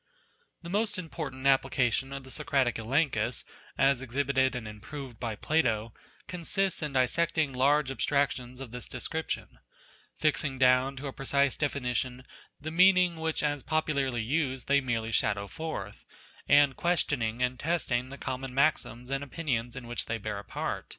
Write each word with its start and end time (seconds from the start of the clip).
B 0.00 0.64
4 0.70 0.70
NATURE 0.70 0.72
The 0.72 0.78
most 0.78 0.98
important 0.98 1.46
application 1.46 2.10
of 2.10 2.24
the 2.24 2.30
Socratic 2.30 2.76
Elenchus, 2.78 3.44
as 3.76 4.00
exhibited 4.00 4.54
and 4.54 4.66
improved 4.66 5.20
by 5.20 5.36
Plato, 5.36 5.92
consists 6.26 6.80
in 6.80 6.94
dissecting 6.94 7.52
large 7.52 7.90
abstractions 7.90 8.60
of 8.60 8.70
this 8.70 8.88
description; 8.88 9.58
fixing 10.16 10.56
down 10.58 10.96
to 10.96 11.06
a 11.06 11.12
precise 11.12 11.54
definition 11.54 12.24
the 12.58 12.70
meaning 12.70 13.16
which 13.16 13.42
as 13.42 13.62
popularly 13.62 14.22
used 14.22 14.68
they 14.68 14.80
merely 14.80 15.12
shadow 15.12 15.46
forth, 15.46 16.06
and 16.48 16.76
questioning 16.78 17.42
and 17.42 17.58
testing 17.60 18.08
the 18.08 18.16
common 18.16 18.54
maxims 18.54 19.10
and 19.10 19.22
opinions 19.22 19.76
in 19.76 19.86
which 19.86 20.06
they 20.06 20.16
bear 20.16 20.38
a 20.38 20.44
part. 20.44 20.96